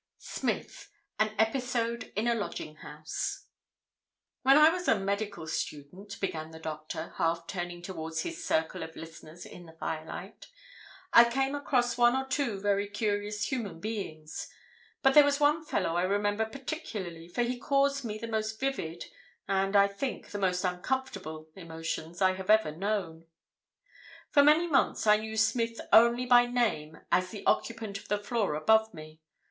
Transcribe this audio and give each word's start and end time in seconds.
SMITH: 0.17 0.89
AN 1.19 1.35
EPISODE 1.37 2.11
IN 2.15 2.27
A 2.27 2.33
LODGING 2.33 2.77
HOUSE 2.77 3.45
"When 4.41 4.57
I 4.57 4.71
was 4.71 4.87
a 4.87 4.97
medical 4.99 5.45
student," 5.45 6.19
began 6.19 6.49
the 6.49 6.57
doctor, 6.57 7.13
half 7.19 7.45
turning 7.45 7.83
towards 7.83 8.21
his 8.21 8.43
circle 8.43 8.81
of 8.81 8.95
listeners 8.95 9.45
in 9.45 9.67
the 9.67 9.73
firelight, 9.79 10.47
"I 11.13 11.29
came 11.29 11.53
across 11.53 11.99
one 11.99 12.15
or 12.15 12.25
two 12.25 12.59
very 12.59 12.87
curious 12.87 13.51
human 13.51 13.79
beings; 13.79 14.47
but 15.03 15.13
there 15.13 15.23
was 15.23 15.39
one 15.39 15.63
fellow 15.63 15.95
I 15.95 16.01
remember 16.01 16.45
particularly, 16.47 17.27
for 17.27 17.43
he 17.43 17.59
caused 17.59 18.03
me 18.03 18.17
the 18.17 18.27
most 18.27 18.59
vivid, 18.59 19.05
and 19.47 19.75
I 19.75 19.85
think 19.87 20.29
the 20.31 20.39
most 20.39 20.63
uncomfortable, 20.63 21.47
emotions 21.55 22.23
I 22.23 22.33
have 22.33 22.49
ever 22.49 22.71
known. 22.75 23.27
"For 24.31 24.41
many 24.41 24.65
months 24.65 25.05
I 25.05 25.17
knew 25.17 25.37
Smith 25.37 25.79
only 25.93 26.25
by 26.25 26.47
name 26.47 26.97
as 27.11 27.29
the 27.29 27.45
occupant 27.45 27.99
of 27.99 28.07
the 28.07 28.17
floor 28.17 28.55
above 28.55 28.95
me. 28.95 29.21